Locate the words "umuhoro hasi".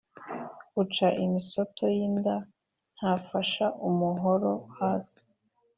3.87-5.21